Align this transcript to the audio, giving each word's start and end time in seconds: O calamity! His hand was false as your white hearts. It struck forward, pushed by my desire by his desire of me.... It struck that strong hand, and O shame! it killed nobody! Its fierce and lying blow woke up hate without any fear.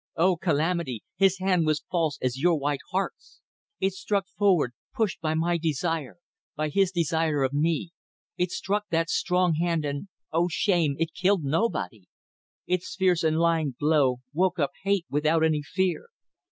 O 0.15 0.35
calamity! 0.35 1.03
His 1.15 1.37
hand 1.37 1.67
was 1.67 1.85
false 1.91 2.17
as 2.23 2.39
your 2.39 2.57
white 2.57 2.79
hearts. 2.91 3.39
It 3.79 3.93
struck 3.93 4.25
forward, 4.35 4.73
pushed 4.95 5.21
by 5.21 5.35
my 5.35 5.59
desire 5.59 6.17
by 6.55 6.69
his 6.69 6.91
desire 6.91 7.43
of 7.43 7.53
me.... 7.53 7.91
It 8.35 8.49
struck 8.49 8.85
that 8.89 9.11
strong 9.11 9.53
hand, 9.61 9.85
and 9.85 10.07
O 10.31 10.47
shame! 10.47 10.95
it 10.97 11.13
killed 11.13 11.43
nobody! 11.43 12.05
Its 12.65 12.95
fierce 12.95 13.23
and 13.23 13.37
lying 13.37 13.75
blow 13.79 14.21
woke 14.33 14.57
up 14.57 14.71
hate 14.83 15.05
without 15.07 15.43
any 15.43 15.61
fear. 15.61 16.07